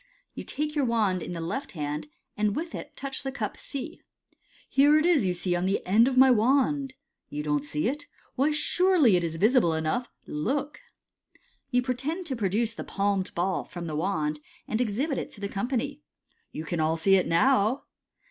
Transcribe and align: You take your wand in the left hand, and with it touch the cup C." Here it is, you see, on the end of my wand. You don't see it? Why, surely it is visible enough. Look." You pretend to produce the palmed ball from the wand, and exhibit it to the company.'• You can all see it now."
You 0.33 0.43
take 0.43 0.73
your 0.73 0.83
wand 0.85 1.21
in 1.21 1.33
the 1.33 1.39
left 1.39 1.73
hand, 1.73 2.07
and 2.35 2.55
with 2.55 2.73
it 2.73 2.95
touch 2.97 3.21
the 3.21 3.31
cup 3.31 3.55
C." 3.55 4.01
Here 4.67 4.97
it 4.97 5.05
is, 5.05 5.27
you 5.27 5.35
see, 5.35 5.55
on 5.55 5.67
the 5.67 5.85
end 5.85 6.07
of 6.07 6.17
my 6.17 6.31
wand. 6.31 6.95
You 7.29 7.43
don't 7.43 7.63
see 7.67 7.87
it? 7.87 8.07
Why, 8.33 8.49
surely 8.49 9.15
it 9.15 9.23
is 9.23 9.35
visible 9.35 9.75
enough. 9.75 10.09
Look." 10.25 10.81
You 11.69 11.83
pretend 11.83 12.25
to 12.25 12.35
produce 12.35 12.73
the 12.73 12.83
palmed 12.83 13.31
ball 13.35 13.63
from 13.63 13.85
the 13.85 13.95
wand, 13.95 14.39
and 14.67 14.81
exhibit 14.81 15.19
it 15.19 15.29
to 15.33 15.39
the 15.39 15.47
company.'• 15.47 16.01
You 16.51 16.65
can 16.65 16.79
all 16.79 16.97
see 16.97 17.13
it 17.13 17.27
now." 17.27 17.83